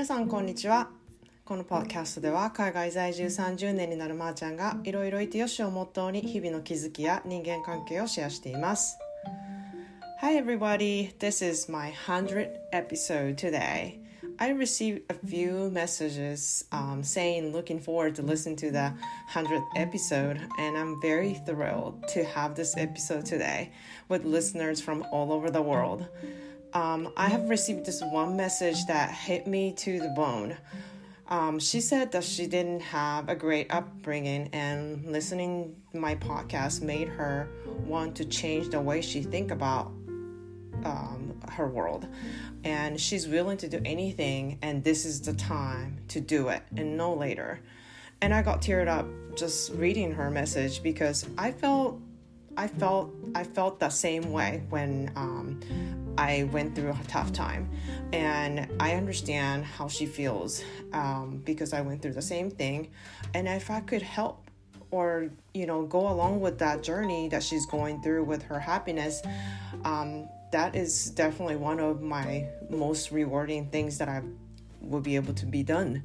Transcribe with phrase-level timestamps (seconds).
[0.00, 0.90] 皆さんこんにちは
[1.44, 8.98] このポッドキャストでは海外在住30年になるまーちゃんがいろいろいてよしをモットーに日々の気づきや人間関係をシェアしています
[10.20, 14.00] Hi everybody, this is my 100th episode today.
[14.38, 18.92] I received a few messages um, saying looking forward to listen to the
[19.32, 23.72] 100th episode and I'm very thrilled to have this episode today
[24.08, 26.06] with listeners from all over the world.
[26.73, 30.57] Um, I have received this one message that hit me to the bone.
[31.27, 37.07] Um, she said that she didn't have a great upbringing and listening my podcast made
[37.07, 37.49] her
[37.85, 39.87] want to change the way she think about
[40.83, 42.07] um, her world
[42.63, 46.97] and she's willing to do anything and this is the time to do it and
[46.97, 47.59] no later
[48.21, 51.99] and i got teared up just reading her message because i felt
[52.57, 55.59] i felt i felt the same way when um,
[56.17, 57.69] i went through a tough time
[58.13, 62.89] and i understand how she feels um, because i went through the same thing
[63.33, 64.49] and if i could help
[64.91, 69.21] or you know go along with that journey that she's going through with her happiness
[69.85, 74.21] um, that is definitely one of my most rewarding things that I
[74.81, 76.03] will be able to be done.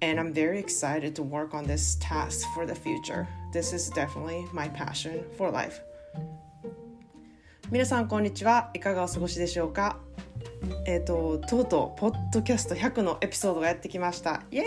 [0.00, 3.28] And I'm very excited to work on this task for the future.
[3.52, 5.80] This is definitely my passion for life.
[7.72, 8.68] 皆さんこんにちは。
[8.74, 9.96] いかがお過ごしでしょうか？
[10.86, 14.42] えっ、ー、ととうとうポッドキャスト100のエピソードがやってきました。
[14.50, 14.66] イエーイ！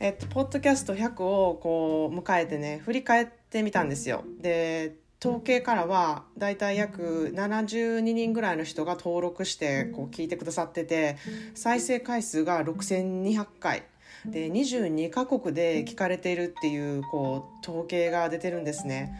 [0.00, 4.24] えっ、ー、とポッドキャスト100をこう迎えてね振り返ってみたんですよ。
[4.40, 11.18] で統計からはだいたい約72人ぐらいの人が登録してこう聞いてくださってて
[11.54, 13.84] 再生回数が6200回
[14.26, 19.14] で22カ国で聞かれているっていうこう統計が出てるんですね。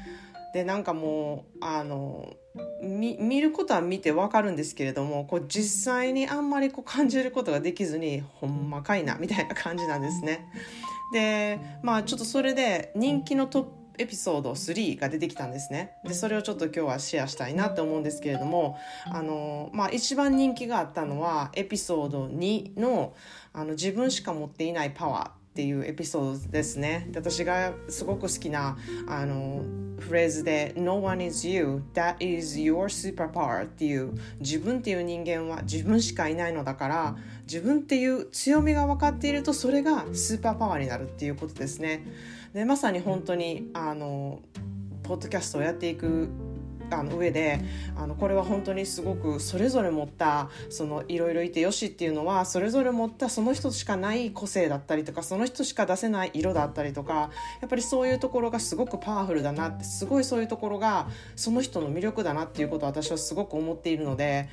[0.53, 2.35] でなんかもうあの
[2.83, 10.47] 見ることは見てわかるんですけれどもこう実際にあんまりこう感じることができずにほんまかいなみたいな感じなんですね。
[11.13, 23.15] でまあちょっとそれで人気のトップエピソード3が出てきたんですねでそれをちょっと今日はシェアしたいなって思うんですけれどもあの、まあ、一番人気があったのはエピソード2の
[23.53, 29.63] あの自分しか持っていないパワーっていうエピソードですねで私がすごく好きなあの
[30.13, 42.03] フレーズで「No one is you that is your superpower」っていう自分っていう人間は自分しかいないのだから自分っていう強みが分かっているとそれがスーパーパワーになるっていうことですね。
[42.53, 44.43] でまさに本当にあの
[45.03, 46.29] ポッドキャストをやっていく
[46.99, 47.61] あの上で
[47.97, 64.49] あのこれは本当にすごくそれぞれ持ったそのいろいろいてよしっていうのはそれぞれ持ったその人しかない個性だったりとかその人しか出せない色だったりとかやっぱりそういうところがすごくパワフルだなってすごいそういうところがその人の魅力だなっていうことを私はすごく思っているので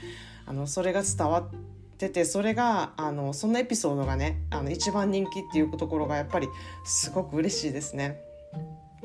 [0.45, 1.49] あのそれが伝わっ
[1.97, 6.47] ててそれがあのそのエピソードがねあの一番人気っていうところがやっぱり
[6.85, 8.28] すごく嬉しいですね。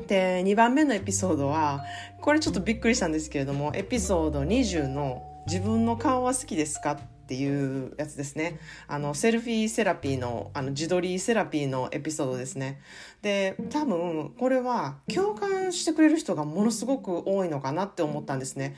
[0.07, 1.85] で2番目のエピソードは
[2.21, 6.93] これちょっとびっくりしたんですけれどもエピソード20の「自分の顔は好きですか?」
[7.25, 8.59] っていうやつですね。
[8.87, 12.81] あのセルフィーセラピーのあの自撮りセラピーのエピソードですね。
[13.23, 18.77] で多分これは共感してくれる人がものすごく多いのかなって思ったんですね。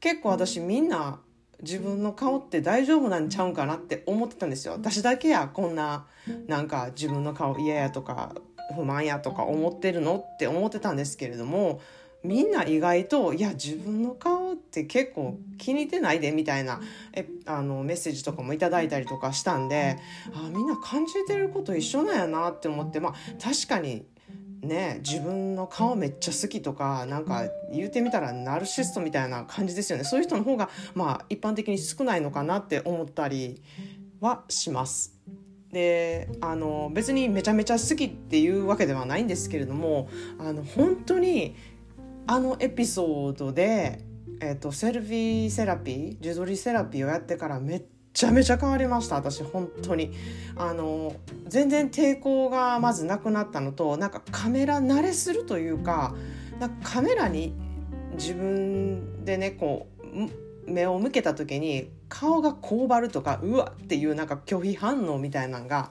[0.00, 1.20] 結構私みんな
[1.62, 4.72] 自分の顔って大丈夫なんちゃうんかなって思ってたんですよ。
[4.72, 6.06] 私だけやこんな
[6.46, 8.34] なんか自分の顔嫌やとか
[8.74, 11.80] 不満やとか思ってるのって思ってたんですけれども
[12.24, 16.80] みんな意外といや自分の顔って結構気に入ってないでみたいな
[17.12, 19.98] えあのメッセージとかもいただいたりとかしたんで
[20.34, 24.06] あみんな感じてること一緒なんやなって思ってまあ確かに
[24.60, 30.04] ね自分の顔めっちゃ好きとかなんか言うてみたらナルシストみたいな感じですよね。
[30.04, 33.60] そういう人の方がまあ一般的に少ないのかなって思ったり
[34.20, 35.18] はします。
[35.72, 41.56] であの別にめちゃめちゃ好きっていうわけではないんですけれどもあの本当に
[42.26, 44.00] あのエピソードで、
[44.40, 47.82] えーと、セルフィーセラピー自撮りセラピーをやってからめっ
[48.12, 50.12] ちゃめちゃ変わりました私本当に。
[50.56, 51.16] あの
[51.48, 56.14] 全然抵抗がまずなくなったのとなんかカメラ慣れするというか
[56.60, 57.54] なんかカメラに
[58.14, 65.90] 自分でねこう目を向けた時に顔がこうばるとかうわっていうなんか拒否反応みたいなのが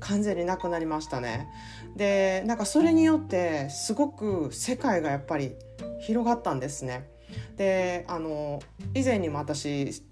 [0.00, 1.48] 完全になくなりましたね。
[1.96, 5.52] でなんかそれによってすごく世界がやっぱり
[6.00, 7.08] 広がったんですね。
[7.56, 8.60] であの
[8.94, 10.02] 以前にも私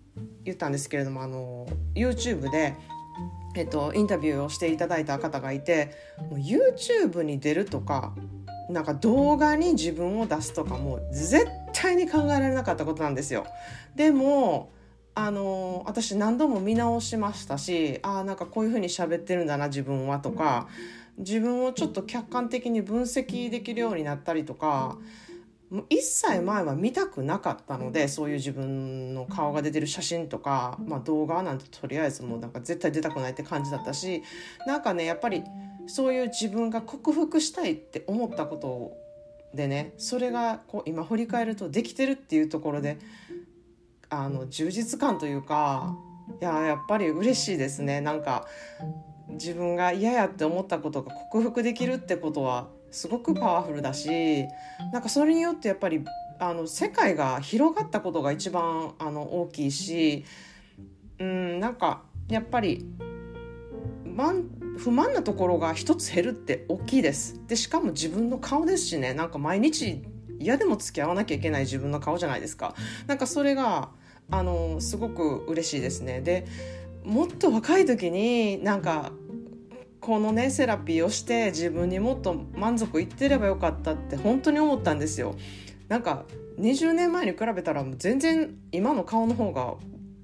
[0.44, 2.74] 言ったんですけれどもあの YouTube で
[3.54, 5.90] えっと、インタビューをしていただいた方がいて
[6.30, 8.14] もう YouTube に出るとか
[8.72, 13.46] なんか動画に自分を出すとかも絶対に考えられなかったことなんですよ。
[13.94, 14.70] でも
[15.14, 20.68] あの私何度も見直しましたしあなんかこういうふうに喋ってるんだな自分はとか
[21.18, 24.96] 自分をちょっと客観的に分析できるようになったりとか
[25.88, 34.22] 一切前は見たくなかったのでそういう自分の顔が出てる写真とか、まあ、動画なんてとりあえずもうなんか絶対出たくないって感じだったし
[34.66, 35.42] なんかねやっぱり
[35.86, 38.92] そういう自分が克服したいって思ったこと
[39.54, 42.98] でねそれがこう今振り返るとできてるっていうところで
[44.08, 45.96] あの充実感というか
[46.40, 48.00] いややっぱり嬉しいですね。
[48.00, 48.46] なんか
[49.28, 54.46] 自分が嫌やって思ったことが克服できるってことはすごくパワフルだし
[54.92, 56.04] なんかそれによってやっぱり
[56.38, 60.24] あの世界が広がったことが一番あの大きいし
[61.18, 62.86] うんなんかやっぱり
[64.78, 67.40] 不満なところが一つ減るって大きいです。
[67.46, 69.14] でしかも自分の顔ですしね。
[69.14, 70.02] なんか毎日
[70.38, 72.74] 嫌でも付き合わなきゃいけない自分の顔じゃないですか。
[73.06, 73.90] なんかそれが
[74.30, 76.20] あのすごく嬉しいですね。
[76.20, 76.46] で
[77.04, 79.12] もっと若い時になんか
[80.00, 85.36] このねセラピーをして自分にもっと満足いってればよかったって本当に思ったんですよ。
[85.88, 86.24] なんか
[86.58, 89.74] 20年前に比べたら全然今の顔の方が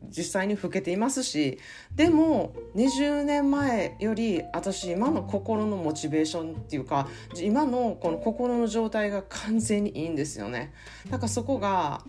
[0.09, 1.59] 実際に老けていますし
[1.95, 10.73] でも20年前より私今の心のモチベーションっていうか今のこの心の状態が完全にいいんですよね。
[11.11, 12.03] だからそこが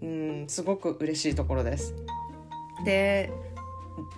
[0.00, 1.94] うんすごく嬉しいところです。
[2.84, 3.32] で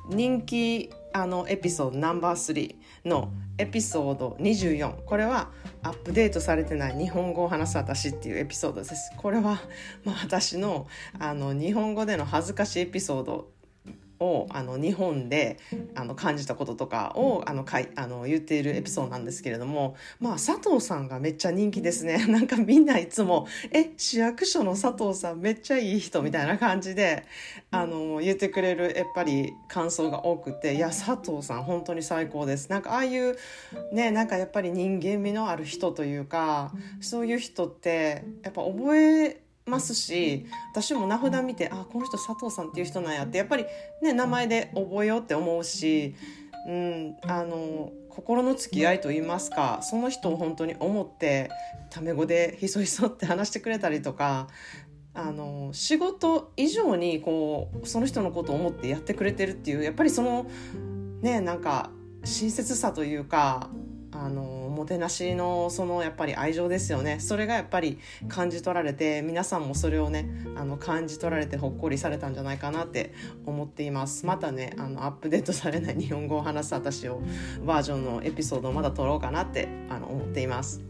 [0.09, 2.75] 人気あのエピソードナンバー
[3.05, 5.51] 3のエピソード24これは
[5.85, 9.13] アップデートされてない日本語を話す私っていうエピソードです。
[9.19, 9.61] これは、
[10.03, 10.87] まあ、私の
[11.19, 13.54] あの日本語での恥ずかしいエピソード
[14.25, 15.59] をあの日本で
[15.95, 22.25] あの感じたこととかをあのかいあの言っているエピソードなんですけれどもまあ佐藤さんがめっちゃ人気ですね。
[22.29, 27.25] なんかみんないつも「え市役所の佐藤さんめっちゃいい人」みたいな感じで
[27.71, 33.37] あの言ってくれるやっぱり感想が多くて「いや佐藤さん本当に最高です」なんかああいう
[33.93, 43.65] ねなんかやっぱり人間味のある人というかそういう人ってやっぱ覚えますし私も名札見てあこの人佐藤さんっていう人なんやってやっぱり
[44.03, 46.15] ね名前で覚えようって思うし、
[46.69, 51.51] うん、あの心の付き合いといいますかその人を本当に思って
[51.91, 54.49] タメ語でひそひそって話してくれたりとか
[55.15, 60.47] あの仕事以上にこうその人のことを思ってやってくれてるっていうやっぱりその
[61.23, 61.91] ねなんか
[62.25, 63.71] 親切さというか
[64.13, 67.21] あのもてなしのそのやっぱり愛情ですよね。
[67.21, 67.99] それがやっぱり
[68.29, 73.13] 感じ取られて皆さんもそれをねあの感じ取られてほっこりされたんじゃないかなって
[73.47, 74.27] 思っています。
[74.27, 77.23] またねあのアップデートされない 日本語を話す私を
[77.65, 80.83] バージョンのエピソードをまだ撮ろうかなってあの思っています。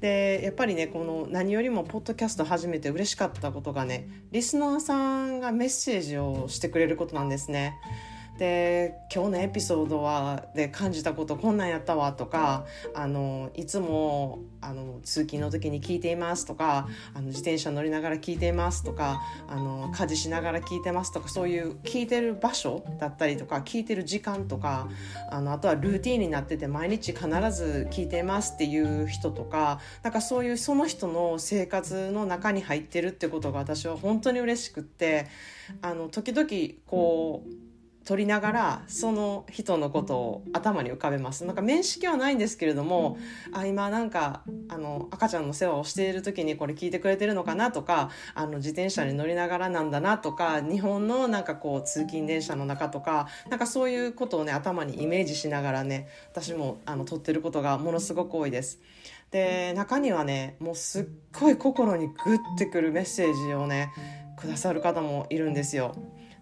[0.00, 7.74] でやっぱりねこの何よりもポッドキャスト始めて嬉しかったことがねリスナーさんがメッセージをしてくれることなんですね。
[8.38, 24.88] で今日のエピソードはで感じたことこんなんやったわとかあのいつもあの通勤の時に聞いていますとかあの自転車乗りながら聞いていますとかあの家事しながら聞いてますとかそういう聞いてる場所だったりとか聞いてる時間とか
[25.30, 35.26] あのあとはルーティンになってて毎日必ず聞いていますっていう人とかなんかそういうその人の生活の中に入ってるってことが私は本当に嬉しくって
[35.80, 36.48] あの時々
[36.86, 37.65] こう
[38.06, 43.18] 撮りながらその人のことを頭に浮かべますなんか面識はないんですけれども
[43.52, 58.80] あ今なんかあの赤ちゃんの世話をしている時にこれ聞いてくれてるのかなとかあの自転車に乗りながらなんだなとか日本のなんかこう通勤電車の中とかなんかそういうことをね頭にイメージしながらね私もあの撮ってることがものすごく多いです。
[59.32, 61.04] で中にはねもうすっ
[61.40, 63.92] ごい心にグッてくるメッセージをね
[64.38, 65.96] くださる方もいるんですよ。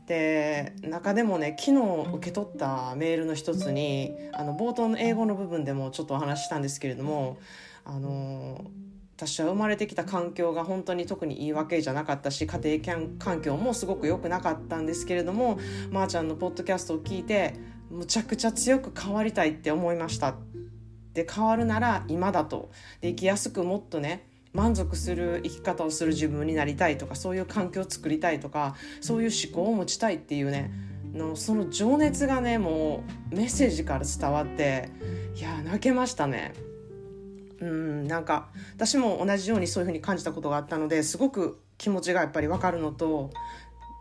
[0.07, 7.39] で中でもね昨日受け取ったメールの一つにあの冒頭の英語の部分でもちょっとお話ししたんですけれども
[7.85, 8.71] あの
[9.17, 15.59] 私は生まれてきた環境が本当に特にいいわけじゃなかったし家庭環境もすごく良くなかったんですけれども
[15.91, 17.55] まー、あ、ちゃんのポッドキャストを聞いて
[17.91, 20.35] むちゃくちゃ強く変わりたいって思いました。
[21.13, 22.71] で変わるなら今だと。
[23.01, 30.71] で生きやすくもっとね満足する生き方をする自分になりたいとかそういう環境を作りたいとかそういう思考を持ちたいっていうね
[31.13, 34.91] のその情熱がねもうメッセージから伝わって
[35.37, 36.55] いや泣けましたね。
[37.61, 43.31] うんなんか私も同じようにそういうふうに感じたことがあったのですごく気持ちがやっぱり分かるのと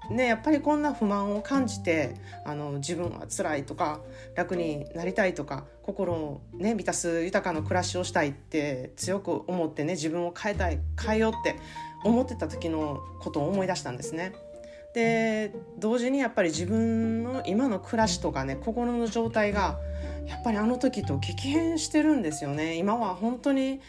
[0.10, 4.02] ね、やっぱりこんな不満を感じてあの自分は辛いとか
[4.36, 11.58] 楽になりたいとか心を、ね、満たす豊かな暮らしをしたいって強く思ってね自分を変えたい変えようって
[12.04, 14.34] 思ってた時のことを思い出したんですね。
[14.94, 19.80] で同時にやっぱり自分の今の暮らしとかね心の状態が
[20.28, 23.82] やっぱりあの時と激変してるんですよね今は本当に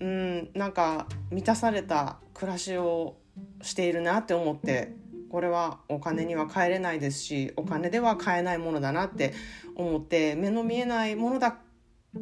[0.00, 3.16] うんなんか満たされた暮らしを
[3.62, 4.96] しているなって思って
[5.32, 9.32] これはお金には変えれないですしお金では買えないものだなって
[9.74, 11.56] 思って目の見えないものだ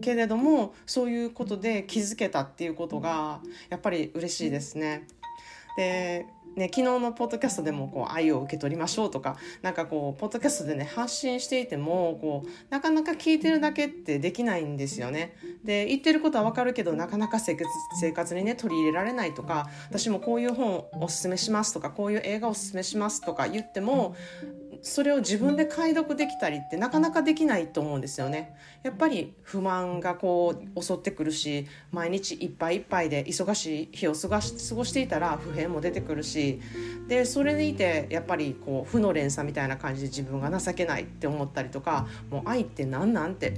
[0.01, 5.09] けれどもそういうことで気づけたっていうことがやっぱり嬉しいですね。
[5.77, 6.25] で
[6.57, 15.37] ね、昨日のポッドキャストでもこう愛を受け取りましょうとかなんかこうポッドキャストでね発信していてもこうなかなか聞いてるだけってできないんですよね。
[15.65, 17.69] で言ってることはわかるけどなかなか生活
[18.01, 24.17] 生活にね取り入れられないとか私もこういう本おすすめしますとかこういう映画おすすめしますとか言っても
[24.83, 28.55] それを自分で解読できたりってなかなかできないと思うんですよね。
[28.83, 36.61] やっぱり不満がこう襲ってくるし毎日いっぱいいっぱいで忙しい日を過ごし過ごしていたら不平も出てくるし
[37.09, 43.55] でそれでいてやっぱりこう負の連鎖みたいな感じで自分が情けないって思ったりとかもう愛って何なんて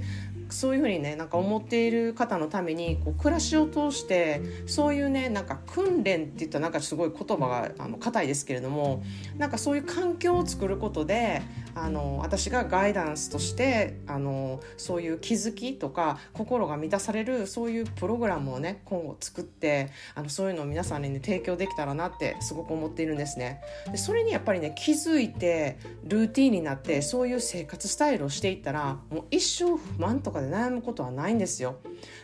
[0.53, 9.03] そういうふうにねなんか思っている方のためにこう暮らしを通してそういうねなんか訓練って言ったらなんかすごい言葉があの硬いですけれども
[9.37, 11.41] なんかそういう環境を作ることで
[11.75, 23.61] あの私がガイダンスとしてあのそういう気づきとか心が満たされるそういうプログラムをね今後作ってあのそういうのを皆さんにね提供できたらなってすごく思っているんですね。
[23.91, 31.77] でそれにやっぱりね気づいてルーティンになってそういう生活スタイルをしていったらもう一生不満とかで悩むことはないんですよ。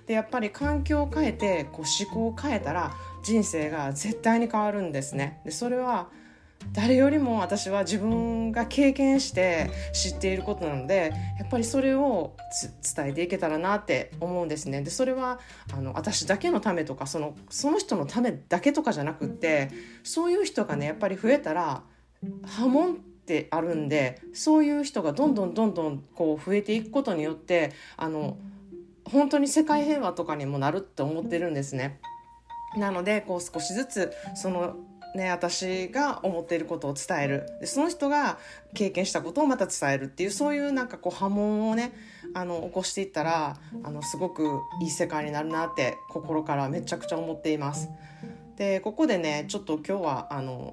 [0.05, 5.41] でやっぱり環境を変えてこう思考を変えたら人生が絶対に変わるんですね。
[5.45, 6.09] でそれは
[6.73, 12.35] 誰よりも私は自分が経験して知っていることなのでやっぱりそれを
[12.95, 14.81] 伝えていけたらなって思うんですね。
[14.81, 15.39] でそれは
[15.73, 19.69] あの私だけのためとかそのその人のためだけとかじゃなくって
[20.03, 21.83] そういう人がねやっぱり増えたら
[22.45, 28.37] 波紋ってあるんでそういう人がどんどんどんどんこう増えていくことによってあの
[29.05, 31.99] 本当に世界平和とかにもなるって思ってるんですね。
[32.77, 34.75] なのでこう少しずつその
[35.15, 38.37] ね、私が思っていることを伝えるでその人が
[38.75, 41.93] 経験したことをまた伝えるっていうそういうなんかこう波紋をね
[42.35, 47.89] あの起こしていったらあのすごくいい世界になるなって心からめちゃくちゃ思っています。
[48.55, 50.71] でここでねちょっと今日はあの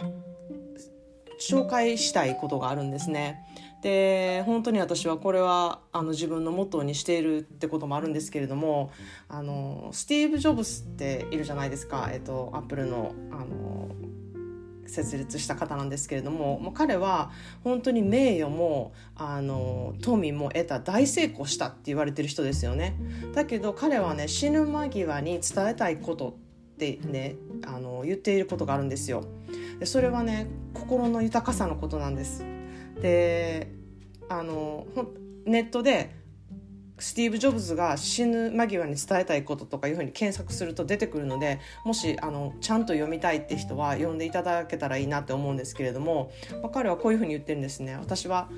[1.41, 3.43] 紹介したいことがあるんですね。
[3.83, 8.91] で本当に私はこれはあの自分のモットーにしているってこともあるんですけれども
[9.29, 13.89] あのスティーブ・ジョブスっているじゃないですか、えっと、アップルのあの
[14.87, 17.31] 設立した方なんですけれどももう彼は
[17.65, 22.97] 本当に名誉もあの富も得た大成功したって言われてる人ですよね。
[23.35, 26.37] だけど彼はね死ぬ間際に伝えたいこと
[26.75, 29.25] ってねあの言っていることがあるんですよ。
[29.79, 32.45] でそれはね心の豊かさのことなんです。
[33.01, 33.73] で
[34.29, 34.87] あの
[35.45, 36.15] ネットで
[36.99, 47.97] スティーブ・ジョブズが死ぬ間際に伝えたいこととかいうふうに検索すると出てくるのでもしあのちゃんと読みたいって人は読んでいただけたらいいなって思うんですけれども、まあ、彼はこういうふうに言ってるんですね。
[47.97, 48.49] 私は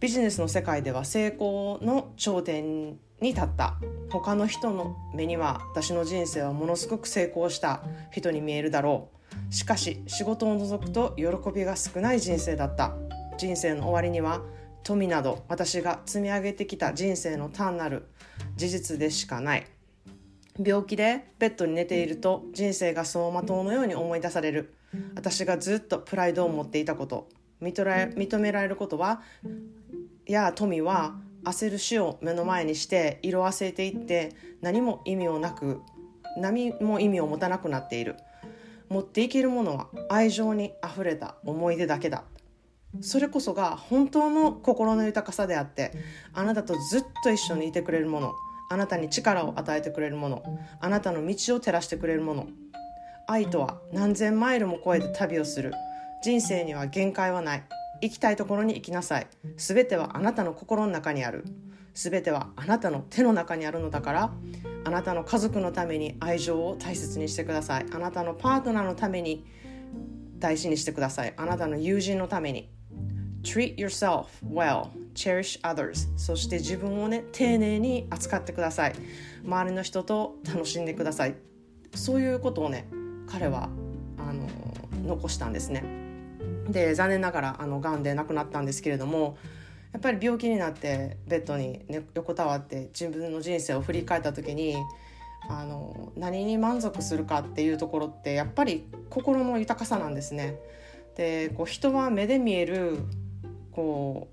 [0.00, 3.74] ビジネスの世界では成功の頂点に立った。
[4.10, 7.82] 他の人の目には私の人生はものすごく成功した
[8.12, 9.10] 人に見えるだろ
[9.50, 9.54] う。
[9.54, 12.94] しかし仕事を除くと喜びが少ない人生だった。
[13.38, 14.42] 人生の終わりには
[14.88, 18.06] 富など私が積み上げてきた人生の単なる
[18.56, 19.66] 事実でしかない。
[20.58, 24.72] 病気でベッドに寝ていると人生が走馬灯のように思い出される。
[25.14, 27.28] 私がずっとプライドを持っていたこと。
[27.60, 29.20] 認められることは
[30.24, 35.82] や富は焦る死を目の前にして色あせていって何も意味をなく
[36.38, 38.16] 何も意味を持たなくなっている。
[38.88, 42.24] 持っていけるものは愛情にあふれた思い出だけだ。
[43.00, 45.92] それこそが本当の心の豊かさであって
[46.32, 48.34] あなたとずっと一緒にいてくれるもの
[48.70, 50.42] あなたに力を与えてくれるもの
[50.80, 52.48] あなたの道を照らしてくれるもの。
[53.30, 55.74] 愛とは何千マイルも超えて旅をする。
[56.22, 57.64] 人生には限界はない。
[58.00, 59.26] 行きたいところに行きなさい。
[59.58, 61.44] 全てはあなたの心の中にある。
[61.92, 64.30] 全てはあなたの手の中にあるのだから
[64.84, 67.86] あなたの家族のために愛情を大切にしてください。
[67.92, 69.44] あなたのパートナーのために
[70.38, 71.34] 大事にしてください。
[71.36, 72.77] あなたの友人のために。
[73.42, 74.90] Treat yourself well.
[75.14, 76.08] Cherish others.
[76.16, 78.94] そして自分をね丁寧に扱ってください。
[79.44, 81.34] 周りの人と楽しんでください。
[81.94, 82.88] そういうことをね
[83.26, 83.68] 彼は
[84.18, 84.48] あの
[85.04, 85.84] 残したんですね。
[86.68, 89.38] で残念ながらあの癌で亡くなったんですけれども
[89.92, 94.76] やっぱり病気になってベッドに、ね、横たわって自分の人生を振り返った時に
[95.48, 100.56] あの何に満足するかっていうところってやっぱり心の豊かさなんですね。
[101.16, 102.98] でこう人は目で見える
[103.78, 104.26] こ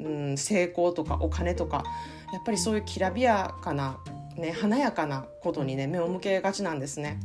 [0.00, 1.84] う、うん、成功とかお金とか
[2.32, 4.00] やっぱりそういうきらびやかな、
[4.36, 7.20] ね、華やかなことにね目を向けがちなんですね。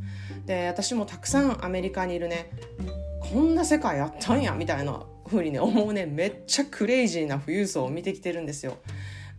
[0.46, 2.52] で私もたくさんアメリカにいるね
[3.20, 8.78] こんな世界あったんやみたいな風にね思うねめっちゃクレイジーな富裕層を見てきてるんですよ。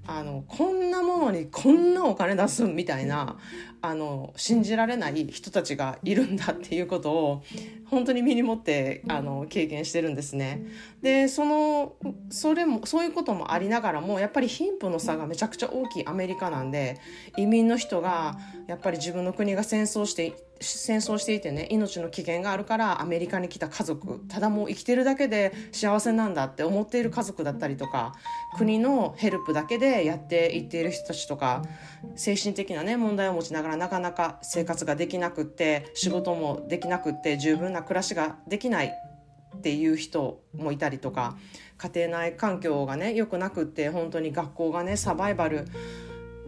[0.09, 3.38] あのこんなものにこんなお金出すみたいな
[3.87, 7.43] あの信じられない人たちがいるんだっていうことを
[7.87, 10.66] 本当に身に持ってあの経験してるんですね。
[11.02, 11.95] でその
[12.31, 17.00] それもそういうこともありながらもやっぱり貧富の差がめちゃくちゃ大きいアメリカなんで
[17.37, 28.14] 移民の人がやっぱり自分の国が戦争して戦争していてね命の危険があるからアメリカに来た家族ただもう生きてるだけで幸せなんだって思っている家族だったりとか
[28.57, 31.62] 国のヘルプだけでやっていっている人たちとか
[32.14, 38.92] 精神的なね問題を持ちながらなかなか生活ができなくって仕事もできなくって十分な暮らしができない
[39.56, 41.37] っていう人もいたりとか
[41.78, 45.66] 家庭内環境がね良くなくって本当に学校がねサバイバル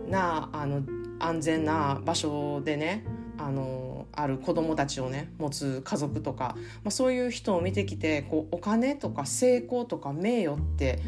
[0.09, 0.83] なあの
[1.19, 3.05] 安全な場所でね
[3.39, 11.01] あのある子供たちをね持つ家族とか、まあ、そういう人を見てきてこうお金とか成功とか名誉って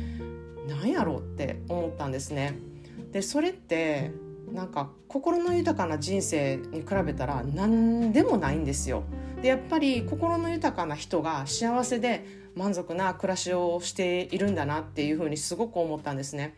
[0.69, 2.59] 何やろうって思ったんですね。
[3.11, 4.13] でそれって
[4.53, 9.05] なんか心の豊かな人生に比べたら何でもないんですよ。
[9.41, 16.55] でやっぱり心の豊かな人が幸せで満足な暮らしをしているんだなっていうふうにすごく思ったんですね。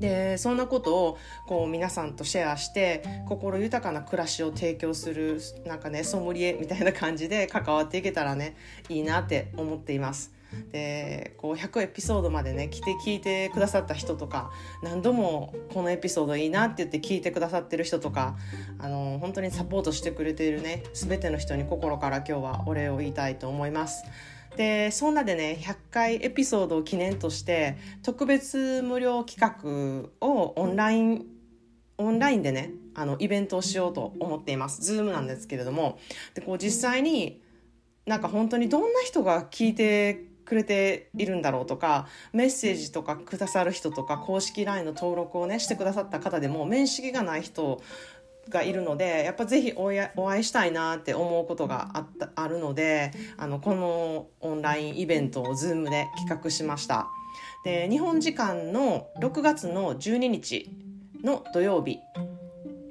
[0.00, 8.56] でそんなことをこう皆さんとシェアして心豊かな暮らしを提供するなんかねソムリエみたいな感じで関わっていけたらね
[8.90, 10.35] いいなって思っています。
[10.72, 14.50] でこう100エピソードまでね来て聞いてくださった人とか
[14.82, 18.36] 何度もこのエピソードいいなって言って聞いてくださってる人とか
[18.78, 24.04] あの本当にサポートしてくれているね全ての人に心から今日はお礼を言いたいと思います。
[24.56, 31.26] でそんなでね100回エピソードを記念として特別無料企画をオンライン
[31.98, 34.82] オンラインでねあのイベントをしようと思っています。
[34.82, 35.98] ズームなんですけれども
[36.34, 37.42] でこう実際に
[38.06, 47.82] なんか本当にどんな人が聞いてくれているんだろうとかメッセージとかくださる人とか公式 LINE の登録をねしてくださった方でも面識がない人
[48.48, 57.08] がいるのでやっぱぜひお会いしたいなって思うことがあったあるのであのこのオンラインイベントを Zoom で企画しました。
[57.64, 60.70] で日本時間の6月の12日
[61.24, 61.98] の土曜日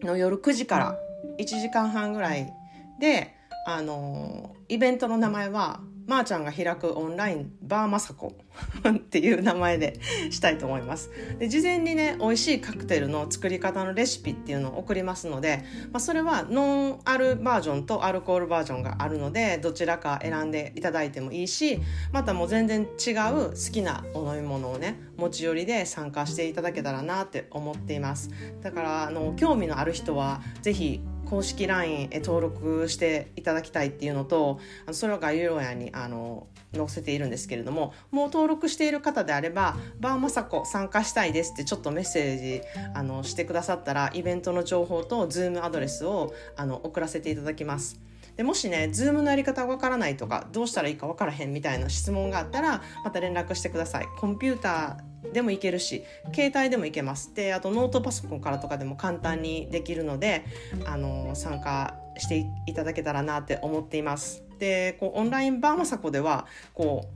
[0.01, 0.99] の夜9時から
[1.39, 2.51] 1時間半ぐらい
[2.99, 3.33] で
[3.65, 8.33] あのイベントの名前はまー、あ、ちゃんが開くオンラインバーマサコ
[8.87, 11.09] っていう名前でしたいと思います。
[11.39, 28.29] で事前にね美味しいカクテルの作り方のレシピっていうのを送りますので、まあ、それはノンアルバージョンとアルコールバージョンがあるのでどちらか選んでいただいてもいいしまたもう全然違う好きなお飲み物をね持ち寄りで参加していただけたらなって思っています。
[28.61, 34.59] だからあの興味のある人は是非公式 LINE へ登録していただきたいっていうのと
[34.91, 42.61] それは概要欄にあの載せているんですけれどももう登録している方であれば「ばあまさこ参加したいです」ってちょっとメッセージ
[42.93, 47.99] あのしてくださったらイベントの情報とズームアドレスをあの送らせていただきます。
[48.35, 54.07] でもしね Zoom のやり方わからないとかどうしたらいいかわからへんみたいな質問があったらまた連絡してください。
[54.19, 60.45] コンピューターでもいけるし携帯でもいけますであとノートパソコンからとかでも簡単にできるので
[60.85, 67.09] あの参加していただけたらなって思っていますでこうオンラインばあまさこではこ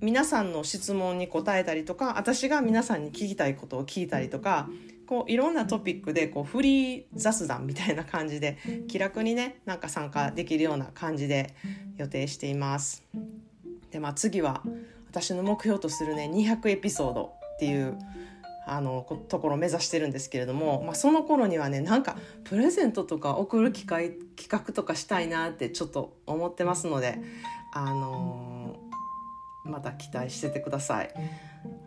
[0.00, 4.68] う皆さんの質問に答えたりとか私が皆さんに聞きたいことを聞いたりとか
[5.06, 11.54] こういろんなトピックでこうフリー雑談みたいな感じで気楽にねなんか参加できるような感じで
[11.96, 13.04] 予定しています。
[13.90, 14.62] でまあ次は
[15.08, 17.96] 私の目標とするね200エピソードっていう
[18.66, 27.20] あのところを目指してるんですけれども、まあ、その頃にはねなんかプレゼントとか送る機会企画とかしたいなってちょっと思ってますので、
[27.72, 31.14] あのー、また期待しててください。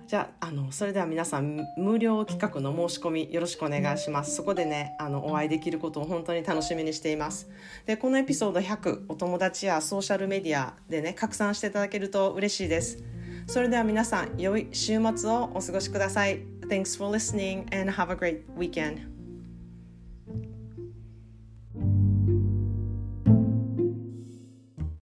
[0.07, 4.35] じゃああのそれでは皆さん無料企画の申し込みよろしくお願いします。
[4.35, 7.49] そこでねあのお会いできることを本当に楽しみにしています。
[7.85, 13.03] でこのエピソード100お友達やソーシャルメディアでね拡散していただけると嬉しいです。
[13.47, 16.39] それでは皆さん良い週末をお過ごしください。
[16.69, 19.16] Thanks for listening and have a great weekend.